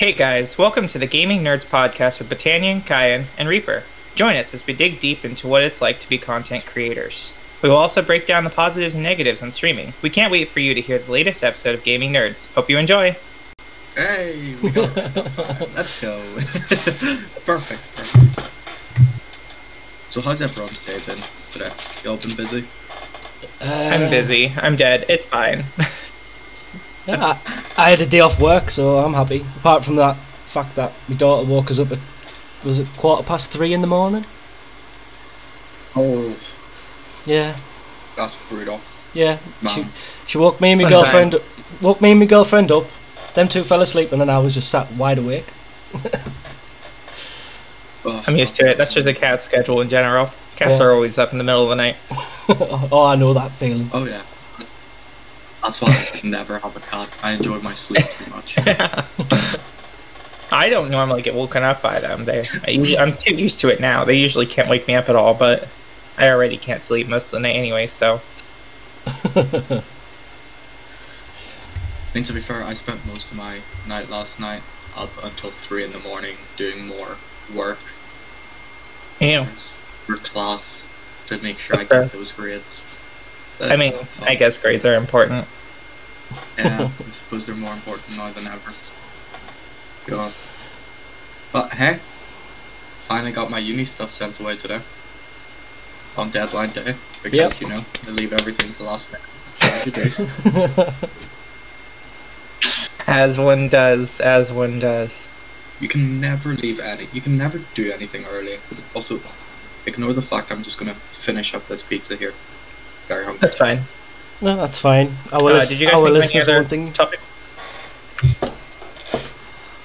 [0.00, 3.82] Hey guys, welcome to the Gaming Nerds podcast with Batanyan, Kyan, and Reaper.
[4.14, 7.34] Join us as we dig deep into what it's like to be content creators.
[7.60, 9.92] We will also break down the positives and negatives on streaming.
[10.00, 12.46] We can't wait for you to hear the latest episode of Gaming Nerds.
[12.54, 13.14] Hope you enjoy.
[13.94, 14.96] Hey, we got.
[15.74, 16.24] Let's go.
[17.44, 18.50] perfect, perfect.
[20.08, 21.72] So how's everyone's day been today?
[22.02, 22.66] You all been busy?
[23.60, 24.50] Uh, I'm busy.
[24.56, 25.04] I'm dead.
[25.10, 25.66] It's fine.
[27.10, 27.38] Yeah,
[27.76, 29.44] I, I had a day off work, so I'm happy.
[29.58, 30.16] Apart from that
[30.46, 31.98] fact that my daughter woke us up at
[32.64, 34.24] was it quarter past three in the morning?
[35.96, 36.36] Oh,
[37.26, 37.58] Yeah,
[38.16, 38.80] that's brutal.
[39.14, 39.38] yeah.
[39.68, 39.92] She Man.
[40.26, 41.36] she woke me and my Fun girlfriend
[41.80, 42.84] woke me and my girlfriend up.
[43.34, 45.46] Them two fell asleep, and then I was just sat wide awake.
[48.04, 48.78] Oh, I'm used to it.
[48.78, 50.30] That's just a cat schedule in general.
[50.56, 50.86] Cats Yeah.
[50.86, 51.96] are always up in the middle of the night.
[52.92, 53.90] oh, I know that feeling.
[53.92, 54.22] Oh yeah.
[55.62, 57.08] That's why I can never have a cat.
[57.22, 58.56] I enjoy my sleep too much.
[60.52, 62.24] I don't normally get woken up by them.
[62.24, 64.04] They, I, I'm too used to it now.
[64.04, 65.68] They usually can't wake me up at all, but
[66.18, 67.86] I already can't sleep most of the night anyway.
[67.86, 68.20] So
[69.06, 69.82] I
[72.14, 74.62] mean, to be fair, I spent most of my night last night
[74.96, 77.16] up until three in the morning doing more
[77.54, 77.78] work
[79.20, 79.48] you know,
[80.06, 80.84] for class
[81.26, 82.14] to make sure I get best.
[82.14, 82.82] those grades.
[83.60, 84.28] I mean, not.
[84.28, 85.46] I guess grades are important.
[86.56, 88.72] Yeah, I suppose they're more important now than ever.
[90.06, 90.32] God.
[91.52, 92.00] But hey,
[93.08, 94.80] finally got my uni stuff sent away today.
[96.16, 96.96] On deadline day.
[97.22, 97.60] Because, Yep.
[97.60, 99.26] you know, I leave everything to last minute.
[99.60, 99.92] That's what you
[100.72, 100.92] do.
[103.06, 105.28] As one does, as one does.
[105.80, 107.08] You can never leave any.
[107.12, 108.58] You can never do anything early.
[108.94, 109.20] Also,
[109.86, 112.34] ignore the fact I'm just gonna finish up this pizza here.
[113.10, 113.40] Very hungry.
[113.40, 113.82] That's fine.
[114.40, 115.16] no, that's fine.
[115.32, 116.92] Our, Uh, lis- did you guys our think of any listeners other one thing.
[116.92, 117.20] topic?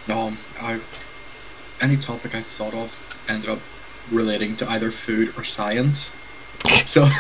[0.07, 0.79] No, I
[1.81, 2.95] any topic I thought of
[3.27, 3.59] ended up
[4.11, 6.11] relating to either food or science.
[6.85, 7.07] So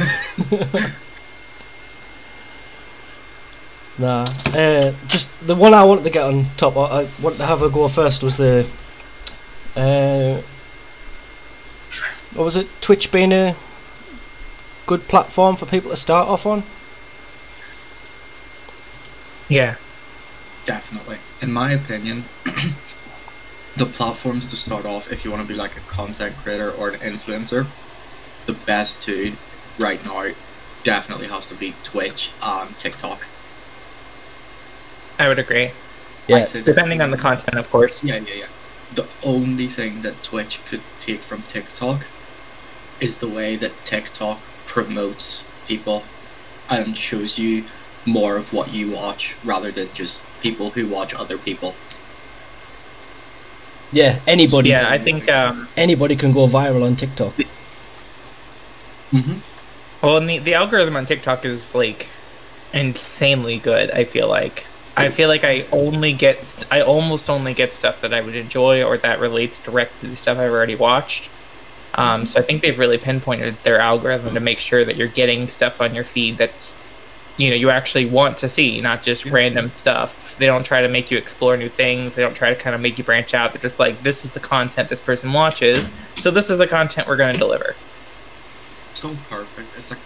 [3.97, 6.75] Nah, uh, just the one I wanted to get on top.
[6.77, 8.21] I I wanted to have a go first.
[8.23, 8.67] Was the
[9.75, 10.41] uh,
[12.33, 12.67] what was it?
[12.81, 13.55] Twitch being a
[14.85, 16.63] good platform for people to start off on.
[19.47, 19.75] Yeah.
[20.65, 22.25] definitely, in my opinion,
[23.77, 26.89] the platforms to start off if you want to be like a content creator or
[26.89, 27.67] an influencer,
[28.47, 29.35] the best two
[29.77, 30.31] right now
[30.83, 33.25] definitely has to be Twitch and TikTok.
[35.19, 35.71] I would agree.
[36.27, 36.43] Yeah.
[36.45, 38.03] Say they're Depending on the content, of course.
[38.03, 38.47] Yeah, yeah, yeah.
[38.93, 42.05] The only thing that Twitch could take from TikTok
[42.99, 44.39] is the way that TikTok
[44.75, 46.03] promotes people
[46.69, 47.63] and shows you
[48.05, 51.73] more of what you watch rather than just people who watch other people.
[53.91, 54.69] Yeah, anybody.
[54.69, 55.29] Yeah, I think.
[55.29, 57.33] Um, Anybody can go viral on TikTok.
[59.11, 59.37] Mm-hmm.
[60.01, 62.09] well, and the the algorithm on TikTok is like
[62.73, 63.89] insanely good.
[63.91, 64.65] I feel like.
[64.97, 68.33] I feel like I only get, st- I almost only get stuff that I would
[68.35, 71.29] enjoy or that relates directly to the stuff I've already watched.
[71.95, 75.47] Um, so I think they've really pinpointed their algorithm to make sure that you're getting
[75.47, 76.75] stuff on your feed that's,
[77.37, 80.35] you know, you actually want to see, not just random stuff.
[80.37, 82.15] They don't try to make you explore new things.
[82.15, 83.53] They don't try to kind of make you branch out.
[83.53, 87.07] They're just like, this is the content this person watches, so this is the content
[87.07, 87.75] we're going to deliver.
[88.93, 89.69] So perfect.
[89.77, 89.99] It's like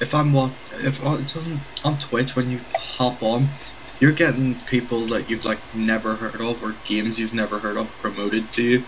[0.00, 3.48] if I'm what if uh, it doesn't on Twitch when you hop on,
[4.00, 7.90] you're getting people that you've like never heard of or games you've never heard of
[8.00, 8.84] promoted to you.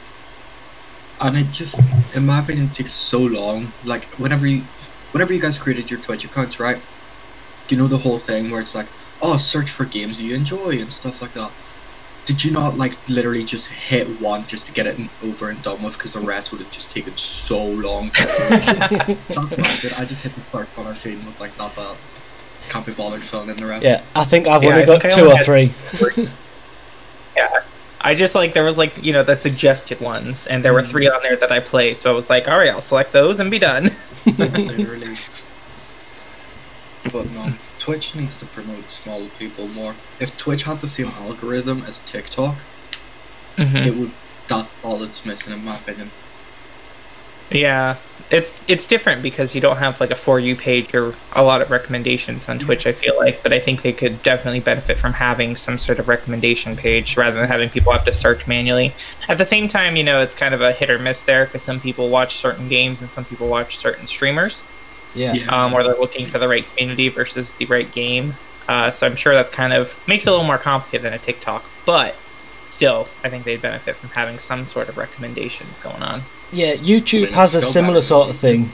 [1.22, 1.78] And it just,
[2.14, 3.72] in my opinion, takes so long.
[3.84, 4.64] Like whenever you,
[5.12, 6.80] whenever you guys created your Twitch accounts, right?
[7.68, 8.88] You know the whole thing where it's like,
[9.22, 11.52] oh, search for games you enjoy and stuff like that.
[12.24, 15.82] Did you not like literally just hit one just to get it over and done
[15.82, 15.94] with?
[15.94, 18.10] Because the rest would have just taken so long.
[18.12, 18.22] To
[19.28, 21.96] That's what I just hit the first one I seen and was like, that's a
[22.68, 23.84] can't be bothered filling in the rest.
[23.84, 26.28] Yeah, I think I've Yeah, only I got think I two or had- three.
[28.04, 31.08] I just like there was like you know the suggested ones, and there were three
[31.08, 31.94] on there that I play.
[31.94, 33.94] So I was like, all right, I'll select those and be done.
[34.26, 35.16] literally.
[37.12, 39.94] But no, Twitch needs to promote smaller people more.
[40.20, 42.56] If Twitch had the same algorithm as TikTok,
[43.56, 43.86] Mhm.
[43.86, 44.12] it would.
[44.48, 46.10] That's all it's missing, in my opinion.
[47.54, 47.96] Yeah,
[48.30, 51.60] it's it's different because you don't have like a for you page or a lot
[51.60, 52.86] of recommendations on Twitch.
[52.86, 56.08] I feel like, but I think they could definitely benefit from having some sort of
[56.08, 58.94] recommendation page rather than having people have to search manually.
[59.28, 61.62] At the same time, you know, it's kind of a hit or miss there because
[61.62, 64.62] some people watch certain games and some people watch certain streamers.
[65.14, 65.34] Yeah.
[65.34, 65.64] Yeah.
[65.64, 68.34] um, where they're looking for the right community versus the right game.
[68.66, 71.18] Uh, so I'm sure that's kind of makes it a little more complicated than a
[71.18, 71.64] TikTok.
[71.84, 72.14] But
[72.70, 76.22] still, I think they'd benefit from having some sort of recommendations going on.
[76.52, 78.70] Yeah, YouTube But has a it's still similar better sort of thing.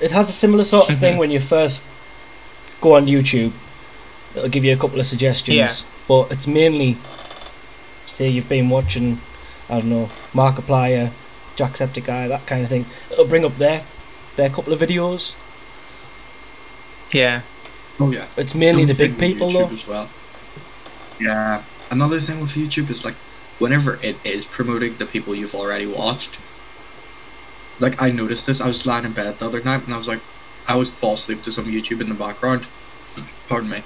[0.00, 1.82] It has a similar sort of thing when you first
[2.80, 3.52] go on YouTube.
[4.34, 5.72] It'll give you a couple of suggestions, Yeah.
[6.08, 6.98] but it's mainly
[8.06, 9.20] say you've been watching,
[9.68, 11.12] I don't know, Markiplier,
[11.56, 12.86] Jacksepticeye, that kind of thing.
[13.10, 13.84] It'll bring up their
[14.36, 15.34] their couple of videos.
[17.12, 17.42] Yeah.
[18.00, 18.26] Oh yeah.
[18.36, 19.74] It's mainly the big people YouTube though.
[19.74, 20.10] as well.
[21.20, 21.62] Yeah.
[21.90, 23.14] Another thing with YouTube is like
[23.58, 26.38] whenever it is promoting the people you've already watched.
[27.80, 28.60] Like I noticed this.
[28.60, 30.20] I was lying in bed the other night and I was like,
[30.66, 32.66] I was fall asleep to some YouTube in the background.
[33.48, 33.82] Pardon me.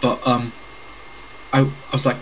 [0.00, 0.52] But um,
[1.52, 2.18] I I was like,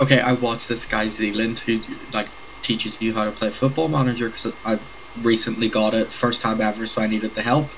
[0.00, 1.80] okay, I watched this guy Zealand who
[2.12, 2.28] like
[2.62, 4.78] teaches you how to play Football Manager because I
[5.20, 7.68] recently got it first time ever, so I needed the help.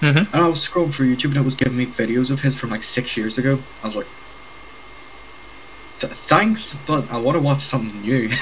[0.00, 2.54] hmm And I was scrolling through YouTube and it was giving me videos of his
[2.54, 3.62] from like six years ago.
[3.82, 4.16] I was like, "Th-
[6.08, 8.28] thanks, but I want to watch something new.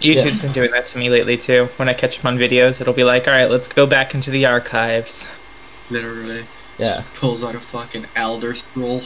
[0.00, 1.68] YouTube's been doing that to me lately too.
[1.76, 4.30] When I catch up on videos, it'll be like, all right, let's go back into
[4.30, 5.28] the archives.
[5.90, 6.46] Literally.
[6.78, 6.86] yeah.
[6.86, 9.02] Just pulls out a fucking Elder Scroll,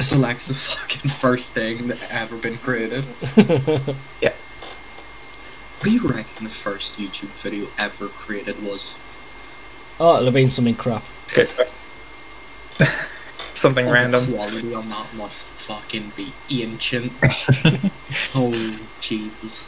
[0.00, 3.04] selects the fucking first thing that ever been created.
[4.20, 4.32] Yeah.
[5.80, 8.94] What do you reckon the first YouTube video ever created was?
[10.00, 11.04] oh, it'll have been something crap.
[11.24, 11.50] It's good.
[13.64, 14.26] Something Oh, random.
[14.34, 17.12] Quality on that must fucking be ancient.
[18.34, 19.64] oh, Jesus.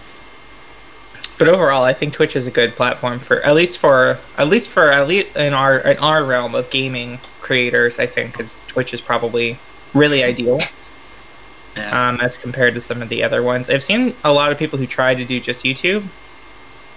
[1.38, 4.68] But overall, I think Twitch is a good platform for at least for at least
[4.68, 7.98] for at least in our in our realm of gaming creators.
[7.98, 9.58] I think because Twitch is probably
[9.94, 10.60] really ideal
[11.74, 12.08] Yeah.
[12.10, 13.70] um, as compared to some of the other ones.
[13.70, 16.06] I've seen a lot of people who try to do just YouTube.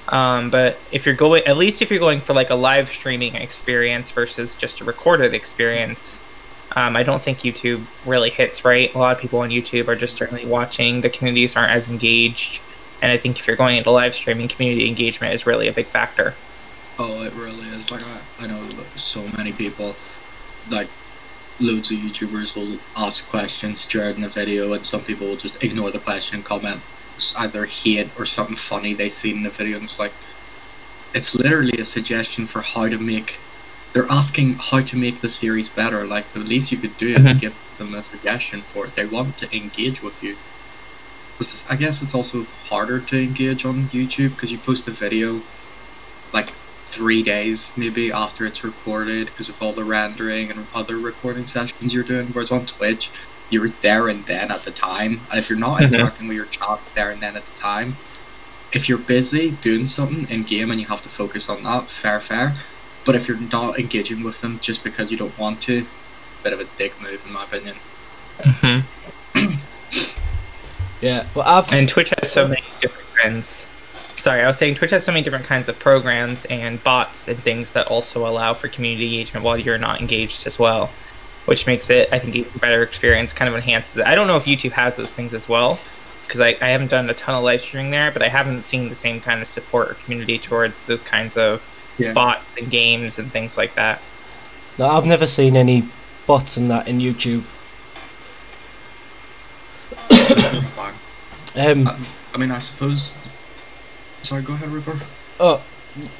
[0.09, 3.35] Um, but if you're going, at least if you're going for like a live streaming
[3.35, 6.19] experience versus just a recorded experience,
[6.75, 8.93] um, I don't think YouTube really hits right.
[8.93, 11.01] A lot of people on YouTube are just certainly watching.
[11.01, 12.61] The communities aren't as engaged,
[13.01, 15.87] and I think if you're going into live streaming, community engagement is really a big
[15.87, 16.35] factor.
[16.97, 17.91] Oh, it really is.
[17.91, 19.95] Like I, I know so many people,
[20.69, 20.89] like
[21.59, 25.91] loads of YouTubers will ask questions during the video, and some people will just ignore
[25.91, 26.81] the question and comment
[27.35, 30.13] either hate or something funny they see in the video, and it's like,
[31.13, 33.37] it's literally a suggestion for how to make.
[33.93, 36.05] They're asking how to make the series better.
[36.05, 37.39] Like the least you could do is Mhm.
[37.39, 38.95] give them a suggestion for it.
[38.95, 40.37] They want to engage with you.
[41.39, 45.41] Is- I guess it's also harder to engage on YouTube because you post a video
[46.33, 46.53] like
[46.87, 51.93] three days maybe after it's recorded because of all the rendering and other recording sessions
[51.93, 52.27] you're doing.
[52.33, 53.09] Whereas on Twitch,
[53.49, 55.21] you're there and then at the time.
[55.31, 55.93] And if you're not Mhm.
[55.93, 57.97] interacting with your chat there and then at the time,
[58.71, 62.19] if you're busy doing something in game and you have to focus on that, fair,
[62.19, 62.57] fair.
[63.09, 65.83] But if you're not engaging with them just because you don't want to,
[66.43, 67.75] bit of a dick move in my opinion.
[68.39, 68.81] hmm
[71.01, 73.65] Yeah, Well, I've And Twitch has so many different kinds.
[74.17, 77.41] Sorry, I was saying Twitch has so many different kinds of programs and bots and
[77.43, 80.91] things that also allow for community engagement while you're not engaged as well,
[81.45, 83.33] which makes it, I think, a better experience.
[83.33, 84.05] Kind of enhances it.
[84.05, 85.79] I don't know if YouTube has those things as well,
[86.27, 88.87] because I, I haven't done a ton of live streaming there, but I haven't seen
[88.87, 91.67] the same kind of support or community towards those kinds of
[91.99, 92.13] Yeah.
[92.13, 94.01] bots and games and things like that.
[94.79, 95.87] no, I've never seen any
[96.25, 97.43] bots and that in YouTube.
[101.55, 101.97] Um, Uh,
[102.33, 103.15] I mean, I suppose.
[104.21, 104.97] Sorry, go ahead, Rupert.
[105.39, 105.61] oh,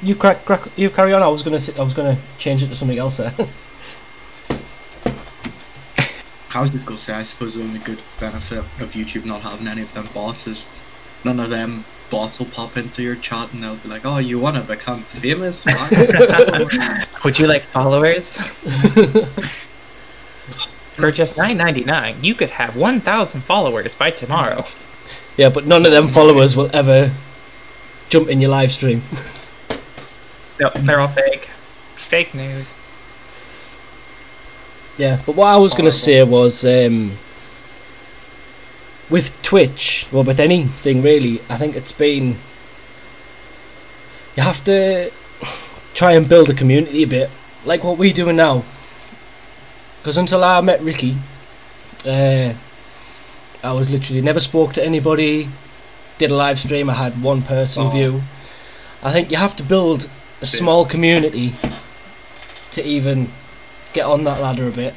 [0.02, 1.22] you crack, crack, you carry on.
[1.22, 3.32] I was gonna, I was gonna change it to something else there.
[6.52, 9.68] I was just gonna say, I suppose the only good benefit of YouTube not having
[9.68, 10.66] any of them bots is
[11.22, 14.38] none of them bots will pop into your chat and they'll be like, "Oh, you
[14.38, 15.64] want to become famous?"
[17.24, 18.36] Would you like followers?
[20.92, 24.64] For just nine ninety nine, you could have one thousand followers by tomorrow.
[25.36, 27.14] yeah, but none of them followers will ever
[28.10, 29.02] jump in your live stream.
[30.58, 31.48] No, they're all fake.
[31.96, 32.74] Fake news.
[34.98, 37.16] Yeah, but what I was going to say was um,
[39.10, 42.38] with Twitch, well, with anything really, I think it's been.
[44.36, 45.10] You have to
[45.94, 47.30] try and build a community a bit,
[47.64, 48.64] like what we're doing now.
[50.00, 51.16] Because until I met Ricky,
[52.06, 52.54] uh,
[53.62, 55.48] I was literally never spoke to anybody,
[56.18, 57.90] did a live stream, I had one person Oh.
[57.90, 58.22] view.
[59.02, 60.08] I think you have to build
[60.40, 61.54] a small community
[62.70, 63.30] to even
[63.92, 64.94] get on that ladder a bit.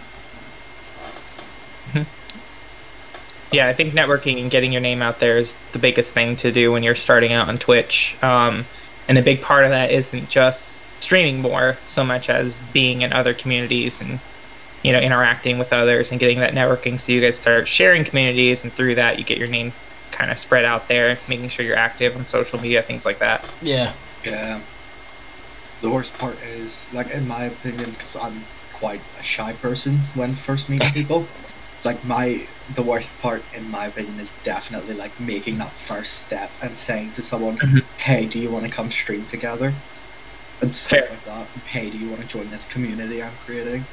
[3.53, 6.51] Yeah, I think networking and getting your name out there is the biggest thing to
[6.51, 8.15] do when you're starting out on Twitch.
[8.21, 8.65] Um,
[9.07, 13.13] and a big part of that isn't just streaming more so much as being in
[13.13, 14.19] other communities and
[14.83, 16.99] you know, interacting with others and getting that networking.
[16.99, 19.73] So you guys start sharing communities, and through that, you get your name
[20.11, 23.49] kind of spread out there, making sure you're active on social media, things like that.
[23.61, 23.93] Yeah.
[24.23, 24.61] Yeah.
[25.81, 30.35] The worst part is, like, in my opinion, because I'm quite a shy person when
[30.35, 31.27] first meeting people.
[31.83, 36.49] Like my, the worst part in my opinion is definitely like making that first step
[36.61, 37.83] and saying to someone, Mhm.
[37.97, 39.73] "Hey, do you want to come stream together?"
[40.61, 41.09] And stuff Fair.
[41.09, 41.47] like that.
[41.65, 43.85] Hey, do you want to join this community I'm creating?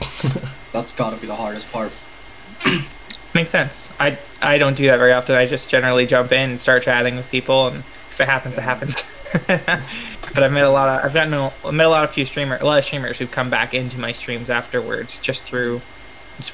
[0.72, 1.92] That's got to be the hardest part.
[3.34, 3.88] Makes sense.
[4.00, 5.36] I I don't do that very often.
[5.36, 8.62] I just generally jump in and start chatting with people, and if it happens, it
[8.62, 9.02] happens.
[9.46, 12.24] but I've met a lot of I've gotten a, I've met a lot of few
[12.24, 15.82] streamer a lot of streamers who've come back into my streams afterwards just through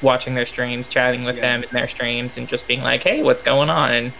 [0.01, 1.41] watching their streams, chatting with Yeah.
[1.41, 4.13] them in their streams, and just being like, "Hey, what's going on?" And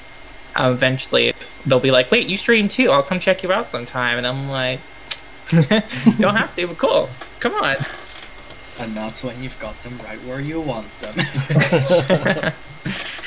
[0.55, 1.33] um, eventually
[1.65, 2.91] they'll be like, "Wait, you stream too?
[2.91, 4.79] I'll come check you out sometime." And I'm like,
[5.51, 5.61] "You
[6.19, 7.09] don't have to, but cool.
[7.39, 7.77] Come on."
[8.77, 11.15] And that's when you've got them right where you want them.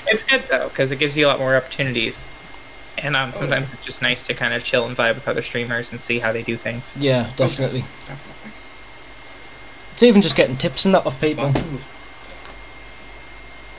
[0.07, 2.23] it's good though because it gives you a lot more opportunities
[2.99, 3.77] and um, Oh, sometimes yeah.
[3.77, 6.33] it's just nice to kind of chill and vibe with other streamers and see how
[6.33, 7.81] they do things Yeah, definitely.
[8.01, 8.53] Definitely.
[9.93, 11.45] It's even just getting tips and that off people.
[11.51, 11.83] Vibing with,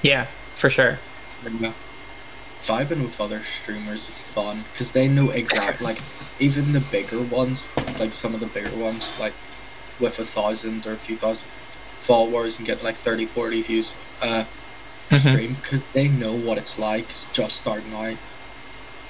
[0.01, 0.97] yeah for sure
[1.59, 1.73] yeah.
[2.63, 6.01] Vibing with other streamers is fun because they know exactly like
[6.39, 9.33] even the bigger ones, like some of the bigger ones, like
[9.99, 11.47] with a thousand or a few thousand
[12.01, 14.43] followers and get like 30, 40 views uh
[15.09, 15.19] Mhm.
[15.31, 18.17] stream because they know what it's like it's just starting out.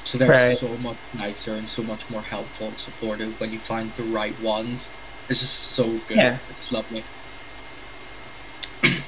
[0.05, 0.57] So they're Right.
[0.57, 4.39] so much nicer and so much more helpful and supportive when you find the right
[4.39, 4.89] ones.
[5.27, 6.17] It's just so good.
[6.17, 6.37] Yeah.
[6.51, 7.03] It's lovely.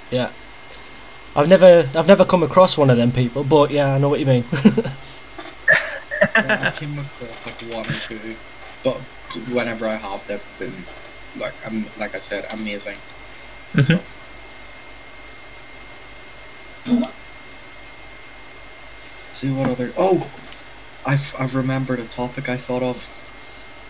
[0.10, 0.32] Yeah.
[1.36, 4.20] I've never I've never come across one of them people, but yeah, I know what
[4.20, 4.46] you mean.
[4.54, 4.92] Yeah,
[6.36, 8.36] I came across like one or two,
[8.84, 8.98] but
[9.50, 10.86] whenever I have, they've been
[11.38, 12.98] like I'm like I said, amazing.
[13.74, 14.02] Mhm.
[19.34, 19.94] See what other?
[19.98, 20.30] Oh,
[21.06, 23.02] I've I've remembered a topic I thought of.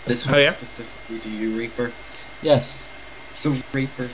[0.06, 0.56] This Oh, one yeah?
[0.56, 1.92] specifically to you, Reaper.
[2.42, 2.76] yes.
[3.34, 4.10] So Reaper,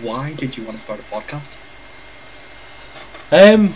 [0.00, 1.48] why did you want to start a podcast?
[3.30, 3.74] Um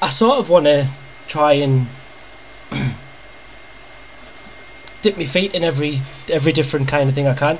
[0.00, 0.88] I sort of want to
[1.26, 1.88] try and
[5.02, 7.58] dip my feet in every every different kind of thing I can.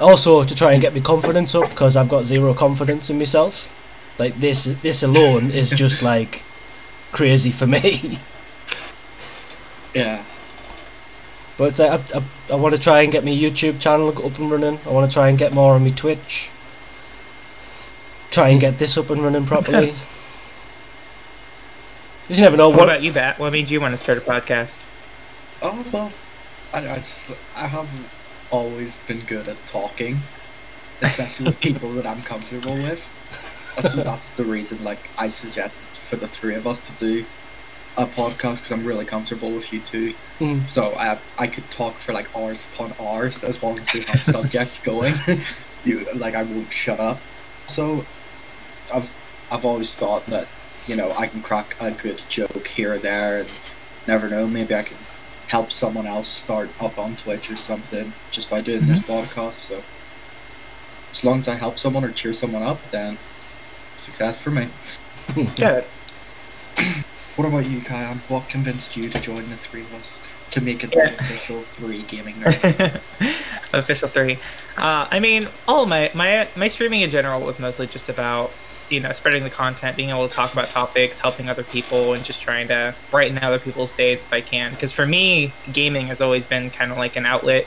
[0.00, 3.68] Also to try and get my confidence up because I've got zero confidence in myself.
[4.18, 6.42] Like this this alone is just like
[7.12, 8.18] crazy for me.
[9.94, 10.24] Yeah,
[11.56, 14.50] But uh, I, I, I want to try and get my YouTube channel up and
[14.50, 14.78] running.
[14.86, 16.50] I want to try and get more on my Twitch.
[18.30, 19.90] Try and get this up and running properly.
[22.28, 22.88] You never know what what.
[22.88, 24.78] about you bat what made you want to start a podcast
[25.62, 26.12] Oh well,
[26.72, 28.06] I, I, just, I haven't
[28.50, 30.20] always been good at talking,
[31.02, 33.02] especially with people that I'm comfortable with.
[33.76, 34.82] That's that's the reason.
[34.82, 37.26] Like I suggest for the three of us to do
[37.98, 40.14] a podcast because I'm really comfortable with you two.
[40.38, 40.68] Mm.
[40.68, 44.22] So I I could talk for like hours upon hours as long as we have
[44.22, 45.14] subjects going.
[45.84, 47.20] you like I won't shut up.
[47.66, 48.06] So
[48.92, 49.10] I've
[49.50, 50.46] I've always thought that
[50.86, 53.48] you know I can crack a good joke here or there, and
[54.06, 54.96] never know maybe I can
[55.48, 59.54] help someone else start up on Twitch or something just by doing this podcast.
[59.54, 59.82] So
[61.10, 63.18] as long as I help someone or cheer someone up, then
[63.96, 64.68] success for me.
[65.56, 65.84] good
[67.36, 68.20] What about you, Kyan?
[68.28, 70.18] What convinced you to join the three of us
[70.50, 71.10] to make it Yeah.
[71.10, 73.00] the official three gaming nerd?
[73.72, 74.34] official three
[74.76, 78.50] uh, i mean all my my my streaming in general was mostly just about
[78.90, 82.24] you know spreading the content being able to talk about topics helping other people and
[82.24, 84.72] just trying to brighten other people's days if i can.
[84.72, 87.66] Because for me gaming has always been kind of like an outlet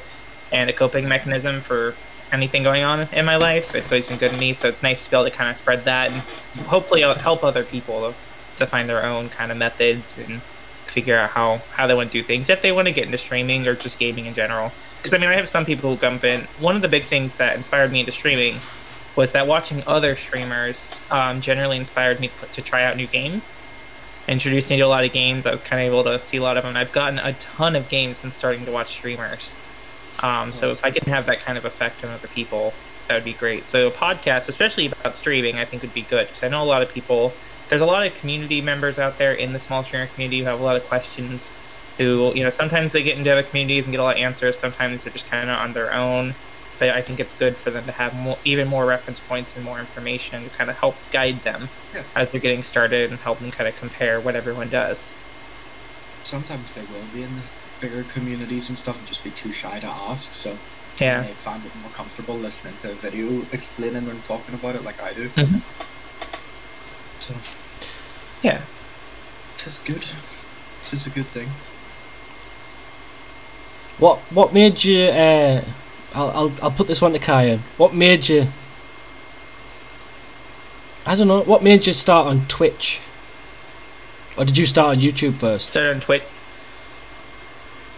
[0.52, 1.96] and a coping mechanism for
[2.32, 3.76] anything going on in my life.
[3.76, 5.58] It's always been good to me so it's nice to be able to kind of
[5.58, 6.22] spread that and
[6.66, 8.14] hopefully uh, help other people
[8.58, 10.42] to find their own kind of methods and
[10.86, 13.18] figure out how how they want to do things if they want to get into
[13.18, 14.72] streaming or just gaming in general.
[14.98, 17.34] Because i mean i have some people who jump in one of the big things
[17.34, 18.60] that inspired me into streaming
[19.16, 23.54] was that watching other streamers um, generally inspired me to, try out new games
[24.28, 25.46] introduced me to a lot of games.
[25.46, 27.76] I was kind of able to see a lot of them i've gotten a ton
[27.76, 29.54] of games since starting to watch streamers.
[30.20, 32.74] Um, so if i can have that kind of effect on other people
[33.08, 33.68] that would be great.
[33.68, 36.66] So a podcast especially about streaming i think would be good because i know a
[36.66, 37.34] lot of people
[37.70, 40.60] there's a lot of community members out there in the small streamer community who have
[40.60, 41.54] a lot of questions
[41.98, 44.58] who you know sometimes they get into other communities and get a lot of answers
[44.58, 46.34] sometimes they're just kind of on their own
[46.88, 49.64] but i think it's good for them to have more, even more reference points and
[49.64, 52.04] more information to kind of help guide them Yeah.
[52.16, 55.16] as they're getting started and help them kind of compare what everyone does
[56.24, 57.42] Sometimes they will be in the
[57.82, 60.34] bigger communities and stuff and just be too shy to ask.
[60.34, 60.58] So
[60.98, 61.20] Yeah.
[61.20, 64.84] And they find it more comfortable listening to a video explaining and talking about it
[64.86, 65.28] like I do.
[65.36, 65.62] Mhm.
[67.20, 67.34] So
[68.42, 68.62] Yeah.
[69.58, 70.06] tis good.
[70.86, 71.50] Tis a good thing.
[73.98, 75.08] What what made you?
[75.08, 75.62] Uh,
[76.14, 77.60] I'll I'll I'll put this one to Kaya.
[77.78, 78.48] What made you?
[81.06, 81.42] I don't know.
[81.42, 83.00] What made you start on Twitch?
[84.38, 85.70] Or did you start on YouTube first?
[85.70, 86.24] started on Twitch.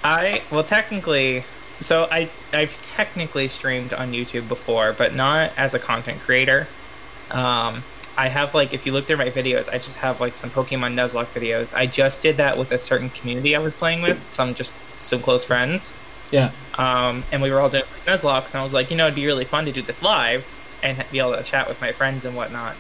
[0.04, 1.44] I well technically,
[1.80, 6.68] so I I've technically streamed on YouTube before, but not as a content creator.
[7.32, 7.84] Um,
[8.18, 10.94] I have like if you look through my videos, I just have like some Pokemon
[10.94, 11.74] Nuzlocke videos.
[11.74, 15.22] I just did that with a certain community I was playing with, some just some
[15.22, 15.92] close friends.
[16.32, 16.52] Yeah.
[16.76, 19.26] Um, and we were all doing Nuzlockes, and I was like, you know, it'd be
[19.26, 20.46] really fun to do this live
[20.84, 22.76] and be able to chat with my friends and whatnot.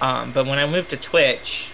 [0.00, 1.68] Um, but when I moved to Twitch,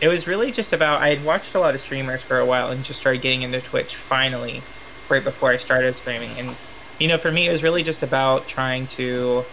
[0.00, 2.70] it was really just about I had watched a lot of streamers for a while
[2.70, 4.62] and just started getting into Twitch finally,
[5.08, 6.38] right before I started streaming.
[6.38, 6.56] And
[6.98, 9.44] you know, for me, it was really just about trying to,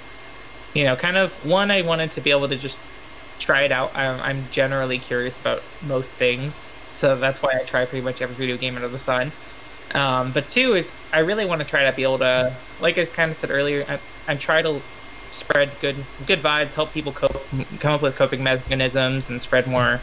[0.74, 2.78] you know, kind of one, I wanted to be able to just
[3.40, 3.96] try it out.
[3.96, 8.36] I'm, I'm generally curious about most things, so that's why I try pretty much every
[8.36, 9.32] video game under the sun.
[9.94, 13.06] Um, but two is I really want to try to be able to, like I
[13.06, 14.82] kind of said earlier, I, I'm to
[15.32, 17.42] spread good good vibes, help people cope,
[17.80, 20.02] come up with coping mechanisms, and spread more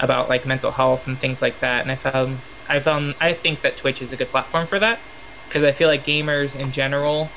[0.00, 1.82] about like mental health and things like that.
[1.82, 2.38] And I found
[2.68, 4.98] I found I think that Twitch is a good platform for that
[5.46, 7.28] because I feel like gamers in general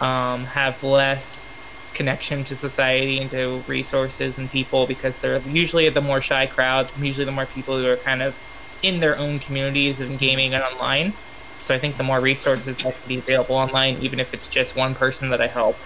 [0.00, 1.46] um, have less
[1.94, 6.90] connection to society and to resources and people because they're usually the more shy crowd,
[6.98, 8.36] usually the more people who are kind of
[8.82, 11.12] in their own communities of gaming and online.
[11.58, 14.76] So I think the more resources that can be available online, even if it's just
[14.76, 15.76] one person that I help,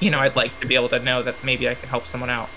[0.00, 2.30] you know, I'd like to be able to know that maybe I can help someone
[2.30, 2.48] out.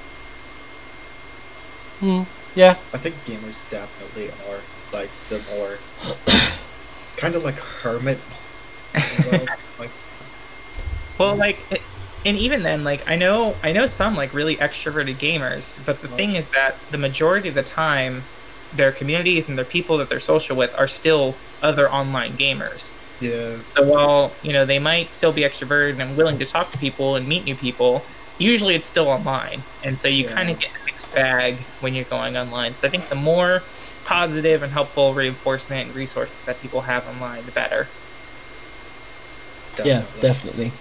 [2.00, 2.24] Hmm.
[2.55, 2.77] Yeah.
[2.93, 5.77] I think gamers definitely are like the more
[7.17, 8.19] kind of like hermit.
[8.95, 9.45] you know,
[9.79, 9.91] like
[11.17, 11.60] Well, like,
[12.25, 16.07] and even then, like, I know, I know some like really extroverted gamers, but the
[16.07, 18.23] thing is that the majority of the time,
[18.71, 22.93] their communities and their people that they're social with are still other online gamers.
[23.19, 26.77] yeah, So while you know they might still be extroverted and willing to talk to
[26.77, 28.03] people and meet new people,
[28.38, 30.34] usually it's still online, and so you Yeah.
[30.34, 32.75] kind of get a mixed bag when you're going online.
[32.75, 33.63] So I think the more
[34.03, 37.88] positive and helpful reinforcement and resources that people have online, the better.
[39.84, 40.03] Yeah.
[40.19, 40.71] Definitely.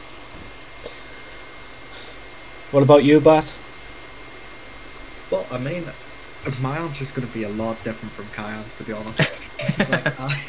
[2.70, 3.50] What about you, Bat?
[5.30, 5.84] Well, I mean,
[6.60, 9.20] my answer is going to be a lot different from Kyan's, to be honest.
[9.78, 10.40] like, I,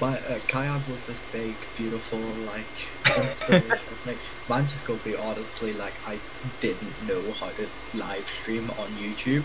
[0.00, 2.64] my uh, Kyan's was this big, beautiful, like
[3.06, 4.18] inspirational thing.
[4.48, 6.20] Mine's just going to be honestly like I
[6.60, 9.44] didn't know how to live stream on YouTube.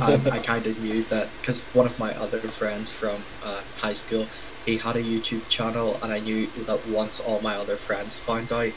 [0.00, 3.92] um, I kind of knew that because one of my other friends from uh, high
[3.92, 4.26] school,
[4.64, 8.52] he had a YouTube channel, and I knew that once all my other friends found
[8.52, 8.72] out,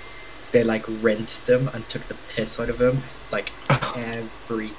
[0.51, 3.51] they like rinsed him and took the piss out of him like
[3.95, 4.71] every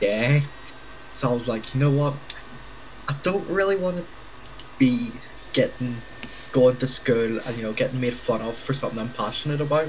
[0.00, 0.42] day.
[1.12, 2.14] So I was like, you know what?
[3.08, 4.04] I don't really want to
[4.78, 5.12] be
[5.52, 6.00] getting
[6.52, 9.88] going to school and you know getting made fun of for something I'm passionate about.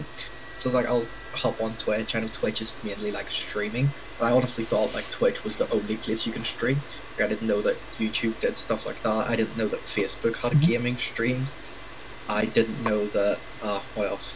[0.58, 2.16] So I was like, I'll hop on Twitch.
[2.16, 3.86] I know Twitch is mainly like streaming,
[4.20, 6.82] and I honestly thought like Twitch was the only place you can stream.
[7.18, 9.30] Like, I didn't know that YouTube did stuff like that.
[9.30, 10.68] I didn't know that Facebook had Mhm.
[10.68, 11.56] gaming streams.
[12.28, 13.40] I didn't know that.
[13.62, 14.34] Uh, what else?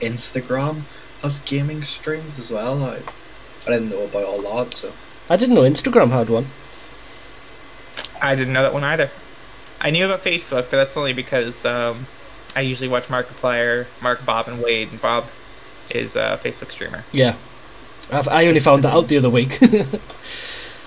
[0.00, 0.82] Instagram
[1.22, 2.82] has gaming streams as well.
[2.84, 3.02] I,
[3.66, 4.74] I didn't know about all that.
[4.74, 4.92] So
[5.28, 6.48] I didn't know Instagram had one.
[8.20, 9.10] I didn't know that one either.
[9.80, 12.06] I knew about Facebook, but that's only because um,
[12.54, 15.26] I usually watch Markiplier, Mark, Bob, and Wade, and Bob
[15.94, 17.04] is a Facebook streamer.
[17.12, 17.36] Yeah.
[18.10, 19.58] I've, I only found that out the other week.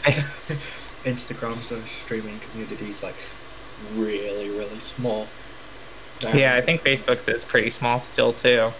[1.06, 3.16] Instagram's a streaming community is like
[3.96, 5.28] really really small.
[6.22, 8.48] Yeah, I think Facebook's is pretty small still too.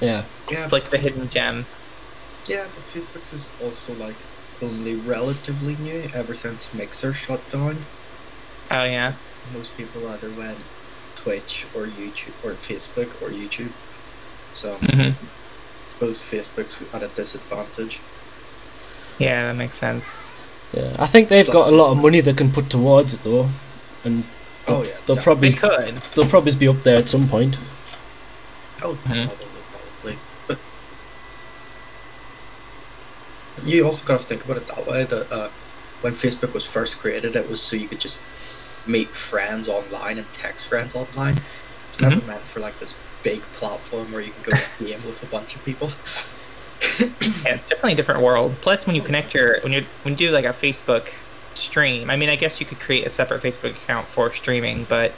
[0.00, 0.24] yeah.
[0.50, 1.66] Yeah, it's like the hidden gem.
[2.48, 4.16] Yeah, but Facebook's is also like
[4.62, 7.84] only relatively new ever since Mixer shut down.
[8.70, 9.14] Oh yeah.
[9.52, 10.58] Most people either went
[11.14, 13.72] Twitch or YouTube or Facebook or YouTube.
[14.54, 18.00] So hmm I suppose Facebook's at a disadvantage.
[19.18, 20.30] Yeah, that makes sense.
[20.72, 20.94] Yeah.
[20.98, 23.48] I think they've got a lot of money they can put towards it though,
[24.04, 24.24] and
[24.68, 25.22] Oh yeah, they'll yeah.
[25.22, 26.02] probably We could.
[26.14, 27.56] they'll probably be up there at some point.
[28.82, 29.28] Oh, Mhm.
[29.28, 30.18] probably, probably.
[30.48, 30.58] But
[33.62, 35.04] you also got to think about it that way.
[35.04, 35.50] That uh,
[36.00, 38.22] when Facebook was first created, it was so you could just
[38.86, 41.40] meet friends online and text friends online.
[41.88, 45.26] It's never meant for like this big platform where you can go game with a
[45.26, 45.90] bunch of people.
[47.00, 48.54] Yeah, it's definitely a different world.
[48.60, 51.08] Plus, when you connect your when you when you do like a Facebook
[51.54, 52.10] stream.
[52.10, 55.12] I mean, I guess you could create a separate Facebook account for streaming, but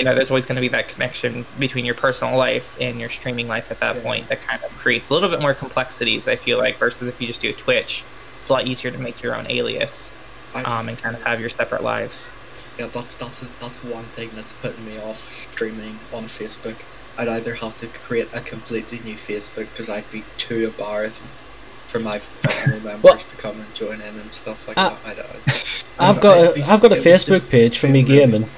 [0.00, 3.10] you know, there's always going to be that connection between your personal life and your
[3.10, 4.02] streaming life at that Yeah.
[4.02, 7.20] point that kind of creates a little bit more complexities, I feel like, versus if
[7.20, 8.02] you just do a Twitch.
[8.40, 10.08] It's a lot easier to make your own alias
[10.54, 12.28] um, and kind of have your separate lives.
[12.78, 15.20] yeah, that's that's that's one thing that's putting me off
[15.52, 16.76] streaming on Facebook.
[17.18, 21.24] I'd either have to create a completely new Facebook because I'd be too embarrassed
[21.88, 24.98] for my family members Well- to come and join in and stuff like Uh, that.
[25.04, 25.84] I don't.
[25.98, 28.02] I've got I'd be- a, I've got a it would just Facebook page for me
[28.02, 28.48] gaming.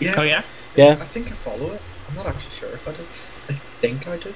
[0.00, 0.14] Yeah.
[0.16, 0.42] Oh yeah,
[0.76, 0.96] Yeah.
[1.00, 1.82] I think I follow it.
[2.08, 3.04] I'm not actually sure if I do.
[3.48, 4.32] I think I do.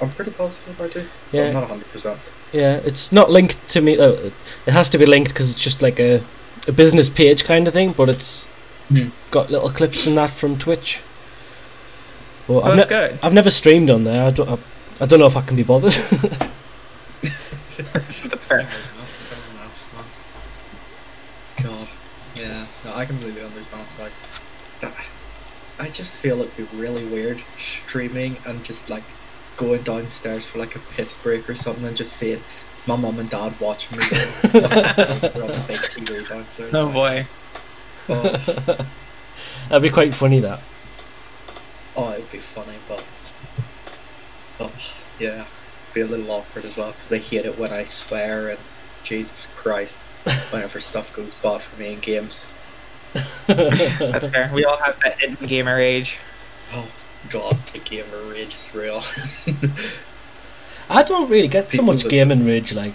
[0.00, 1.06] I'm pretty positive I do.
[1.30, 1.46] but Yeah.
[1.48, 1.90] I'm not 100.
[1.92, 2.18] percent
[2.52, 3.98] Yeah, it's not linked to me.
[3.98, 4.30] Uh,
[4.66, 6.22] it has to be linked because it's just like a,
[6.66, 8.46] a business page kind of thing, but it's
[8.88, 9.08] Hmm.
[9.30, 11.00] got little clips and that from Twitch.
[12.46, 13.18] But oh, I've, that's ne- good.
[13.22, 14.24] I've never streamed on there.
[14.26, 14.58] I don't, I,
[15.00, 15.92] I don't know if I can be bothered.
[18.28, 18.68] That's fair.
[21.62, 21.88] God.
[22.34, 22.66] Yeah.
[22.84, 23.86] No, I completely understand.
[23.98, 24.23] Like, I-
[25.84, 29.04] I just feel it'd be really weird streaming and just like
[29.58, 32.42] going downstairs for like a piss break or something and just seeing
[32.86, 34.04] my mum and dad watching me.
[34.10, 34.22] We're
[34.54, 36.74] on the big TV downstairs.
[36.74, 37.26] Oh like, boy.
[38.08, 38.86] Oh,
[39.68, 40.40] That'd be quite funny.
[40.40, 40.60] That.
[41.96, 43.04] oh, it'd be funny, but.
[44.60, 44.72] Oh,
[45.20, 45.44] yeah.
[45.92, 48.60] Be a little awkward as well because they hate it when I swear and
[49.02, 49.98] Jesus Christ.
[50.48, 52.46] Whenever stuff goes bad for me in games.
[53.46, 54.50] That's fair.
[54.52, 56.16] We all have that hidden gamer age.
[56.72, 56.86] Oh
[57.30, 59.02] god, the gamer rage is real.
[60.90, 62.72] I don't really get so much that- gaming rage.
[62.72, 62.94] Like,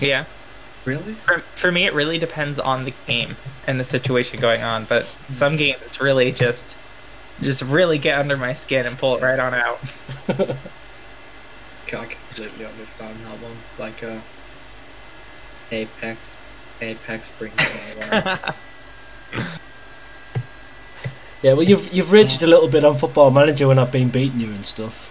[0.00, 0.24] Yeah.
[0.84, 1.14] really?
[1.24, 3.36] For, for me, it really depends on the game
[3.66, 4.84] and the situation going on.
[4.84, 6.76] But some games really just
[7.40, 9.78] just really get under my skin and pull it right on out.
[10.28, 13.56] I completely understand that one.
[13.78, 14.18] Like uh
[15.70, 16.36] Apex.
[16.80, 17.64] Apex brings me
[21.42, 24.40] yeah, well, you've you've raged a little bit on Football Manager when I've been beating
[24.40, 25.08] you and stuff.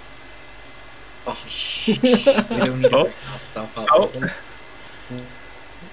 [1.25, 1.37] Oh.
[1.87, 3.03] We don't need to Oh.
[3.03, 3.87] bring that stuff up.
[3.91, 4.11] Oh.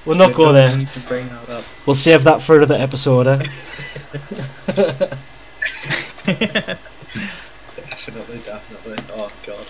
[0.04, 0.76] We'll not We go don't there.
[0.76, 1.64] need to bring that up.
[1.86, 3.26] We'll save that for another episode.
[3.28, 3.46] Eh?
[7.76, 8.98] Definitely, definitely.
[9.12, 9.66] Oh god.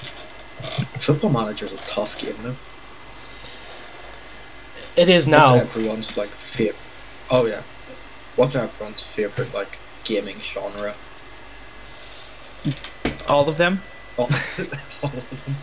[1.00, 2.56] Football Manager's a tough game though.
[4.96, 5.56] It is now.
[5.56, 5.80] What's now.
[5.80, 6.76] everyone's like favorite
[7.30, 7.62] Oh yeah.
[8.36, 10.94] What's everyone's favorite like gaming genre?
[13.28, 13.82] all of them.
[14.16, 14.28] All,
[15.02, 15.56] all of them.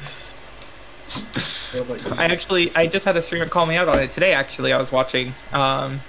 [1.71, 2.11] What about you?
[2.11, 4.33] I actually, I just had a streamer call me out on it today.
[4.33, 6.01] Actually, I was watching, um,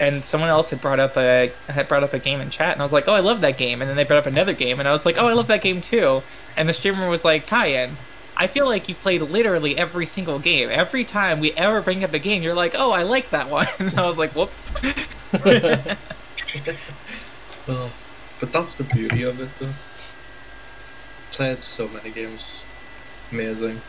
[0.00, 2.82] and someone else had brought up a had brought up a game in chat, and
[2.82, 4.78] I was like, "Oh, I love that game." And then they brought up another game,
[4.78, 6.22] and I was like, "Oh, I love that game too."
[6.56, 7.96] And the streamer was like, "Kyan,
[8.40, 10.68] I feel like you've played literally every single game.
[10.70, 13.66] Every time we ever bring up a game, you're like, "Oh, I like that one."
[13.78, 14.70] And I was like, "Whoops."
[17.70, 17.90] Oh,
[18.40, 19.72] but that's the beauty of it though.
[21.32, 22.62] Played so many games.
[23.30, 23.82] Amazing.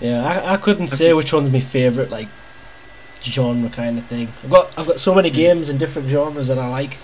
[0.00, 2.28] Yeah, I, I couldn't Have say you- which one's my favourite like
[3.22, 4.32] genre kind of thing.
[4.42, 5.34] I've got I've got so many Mm.
[5.34, 6.98] games in different genres that I like.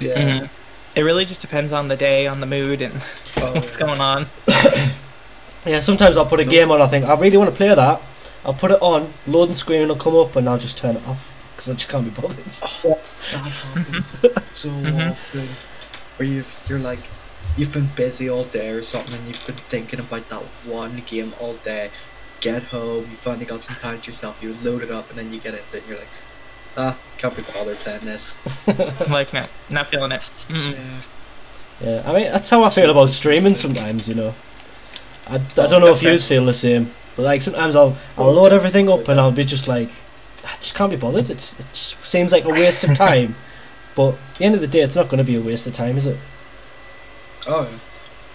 [0.00, 0.20] Yeah.
[0.40, 0.50] Mhm.
[0.96, 2.94] It really just depends on the day, on the mood, and
[3.36, 3.86] Oh, what's yeah.
[3.86, 4.26] going on.
[5.66, 6.50] Yeah, sometimes I'll put a No.
[6.50, 6.80] game on.
[6.80, 8.00] I think I really want to play that.
[8.44, 9.12] I'll put it on.
[9.26, 12.04] Loading screen will come up, and I'll just turn it off because I just can't
[12.04, 12.38] be bothered.
[12.84, 12.98] Oh,
[13.32, 14.08] that happens
[14.52, 15.10] so Mhm.
[15.12, 15.48] often.
[16.16, 17.00] Where you've you're like
[17.56, 21.34] you've been busy all day or something and you've been thinking about that one game
[21.40, 21.90] all day.
[22.40, 25.32] Get home, you finally got some time to yourself, you load it up and then
[25.32, 26.08] you get into it and you're like,
[26.76, 28.32] ah, can't be bothered playing this.
[28.66, 30.22] I'm like, no, not feeling it.
[30.48, 30.72] Mm-mm.
[31.80, 31.90] Yeah.
[31.90, 34.08] Yeah, I mean that's how I feel about streaming sometimes.
[34.08, 34.34] You know,
[35.26, 38.32] I, I don't know if that's you feel the same, but like sometimes I'll I'll
[38.32, 39.90] load everything up and I'll be just like,
[40.44, 41.30] I just can't be bothered.
[41.30, 43.36] It's it just seems like a waste of time.
[43.96, 45.72] But at the end of the day, it's not going to be a waste of
[45.72, 46.20] time, is it?
[47.46, 47.80] Oh yeah.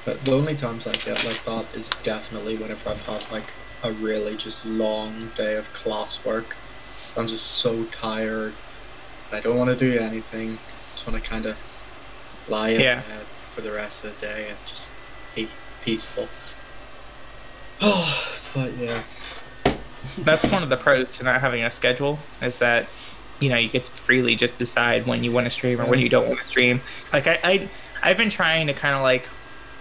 [0.05, 3.93] But the only times I get like that is definitely whenever I've had like a
[3.93, 6.53] really just long day of classwork.
[7.15, 8.59] I'm just so tired.
[9.31, 10.59] I don't want to do anything.
[10.59, 11.57] I Just want to kind of
[12.47, 13.01] lie in Yeah.
[13.01, 14.91] bed for the rest of the day and just
[15.35, 15.49] be
[15.81, 16.29] peaceful.
[17.81, 19.03] Oh, but yeah.
[20.19, 22.87] that's one of the pros to not having a schedule is that
[23.39, 25.99] you know you get to freely just decide when you want to stream or when
[25.99, 26.81] you don't want to stream.
[27.11, 27.69] Like i, I
[28.03, 29.27] i've been trying to kind of like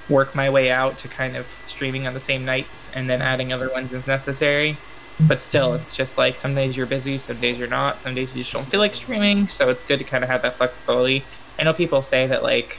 [0.08, 3.52] work my way out to kind of streaming on the same nights and then adding
[3.52, 4.76] other ones as necessary.
[5.20, 5.80] But still mm-hmm.
[5.80, 8.00] it's just like some days you're busy some days you're not.
[8.02, 10.42] Some days you just don't feel like streaming so it's good to kind of have
[10.42, 11.24] that flexibility.
[11.58, 12.78] I know people say that like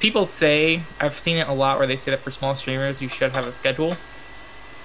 [0.00, 3.08] people say i've seen it a lot where they say that for small streamers you
[3.08, 3.96] should have a schedule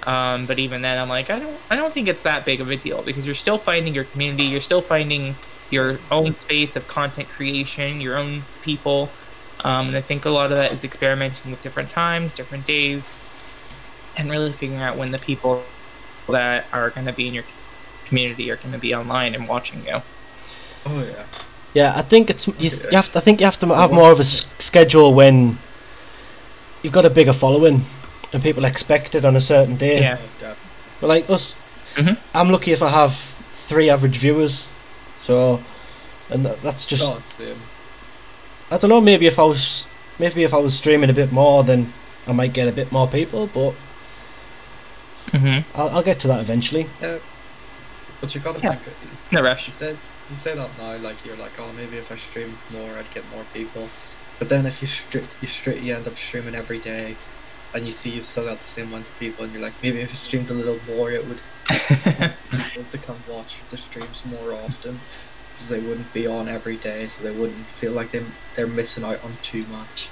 [0.04, 2.70] Um, but even then, I'm like, I don't, I don't think it's that big of
[2.70, 5.36] a deal because you're still finding your community, you're still finding
[5.70, 9.10] your own space of content creation, your own people,
[9.64, 13.14] um, and I think a lot of that is experimenting with different times, different days,
[14.16, 15.64] and really figuring out when the people
[16.30, 17.44] that are going to be in your
[18.06, 20.02] community are going to be online and watching you.
[20.86, 21.26] Oh yeah.
[21.74, 23.16] Yeah, I think it's you, you have.
[23.16, 25.60] I think you have to have more of a s- schedule when
[26.82, 27.86] you've got a bigger following
[28.34, 30.02] and people expect it on a certain day.
[30.02, 30.18] Yeah.
[31.02, 31.56] But like us,
[31.96, 32.18] Mhm.
[32.34, 33.14] I'm lucky if I have
[33.54, 34.66] three average viewers.
[35.18, 35.62] So,
[36.30, 37.04] and that, that's just.
[37.04, 37.62] Oh, same.
[38.72, 39.02] I don't know.
[39.02, 39.88] Maybe if I was,
[40.20, 41.92] maybe if I was streaming a bit more, then
[42.28, 43.48] I might get a bit more people.
[43.48, 43.74] But
[45.32, 46.88] hmm I'll, I'll get to that eventually.
[47.02, 47.18] Yeah.
[48.22, 48.76] But you gotta Yeah.
[48.76, 48.96] think.
[49.32, 49.68] No rush.
[49.68, 49.98] You said
[50.30, 53.24] you say that now, like you're like, oh, maybe if I streamed more, I'd get
[53.34, 53.90] more people.
[54.38, 57.16] But then if you stri- you stri- you end up streaming every day,
[57.74, 60.00] and you see you've still got the same amount of people, and you're like, maybe
[60.00, 61.40] if I streamed a little more, it would
[62.50, 65.00] people to come watch the streams more often,
[65.54, 68.24] because they wouldn't be on every day, so they wouldn't feel like they
[68.56, 70.10] they're missing out on too much.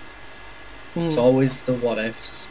[0.96, 2.48] It's Mm, always the what ifs.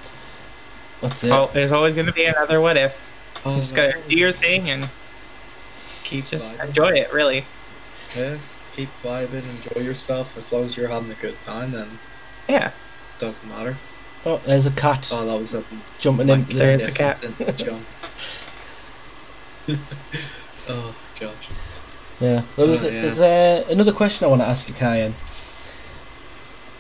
[1.01, 1.33] that's it.
[1.33, 2.97] Oh, there's always going to be another what if.
[3.45, 4.89] Oh, just gotta do your thing and
[6.05, 6.65] keep just vibing.
[6.69, 7.13] enjoy it.
[7.13, 7.45] Really.
[8.17, 8.39] Yeah,
[8.75, 10.37] keep vibing, enjoy yourself.
[10.37, 11.99] As long as you're having a good time, then
[12.49, 12.69] Yeah.
[12.69, 13.77] it doesn't matter.
[14.27, 15.63] Oh, there's a cat Oh, that was a
[16.01, 16.57] jumping like, in.
[16.57, 17.21] there's The, a cat.
[17.21, 17.63] difference
[20.69, 21.35] oh gosh.
[22.21, 22.43] yeah.
[22.57, 23.01] Well, there's, Oh, yeah.
[23.01, 25.15] there's uh, another question I want to ask you, Kyan.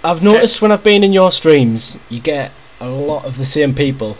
[0.04, 3.74] I've noticed when I've been in your streams, you get a lot of the same
[3.74, 4.16] people,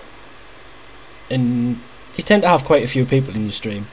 [1.30, 1.80] and
[2.16, 3.86] you tend to have quite a few people in your stream.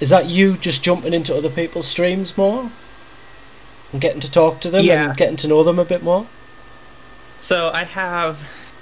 [0.00, 2.70] Is that you just jumping into other people's streams more
[3.92, 5.08] and getting to talk to them Yeah.
[5.10, 6.26] and getting to know them a bit more?
[7.40, 8.40] So I have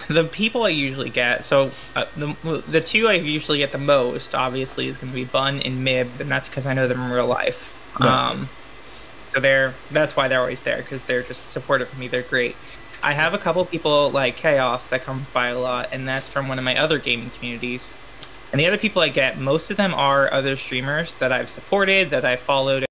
[0.09, 1.45] the people I usually get.
[1.45, 5.25] So uh, the the two I usually get the most, obviously, is going to be
[5.25, 7.73] Bun and Mib, and that's because I know them in real life.
[7.99, 8.09] Right.
[8.09, 8.49] Um,
[9.33, 12.09] so they're that's why they're always there because they're just supportive of me.
[12.09, 12.57] They're great.
[13.03, 16.49] I have a couple people like Chaos that come by a lot, and that's from
[16.49, 17.93] one of my other gaming communities.
[18.53, 22.11] And the other people I get, most of them are other streamers that I've supported,
[22.11, 22.87] that I followed